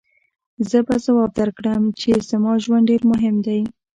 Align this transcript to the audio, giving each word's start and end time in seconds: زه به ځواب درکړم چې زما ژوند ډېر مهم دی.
زه 0.69 0.79
به 0.87 0.95
ځواب 1.05 1.31
درکړم 1.39 1.83
چې 1.99 2.09
زما 2.29 2.53
ژوند 2.63 2.87
ډېر 2.89 3.01
مهم 3.11 3.35
دی. 3.45 3.61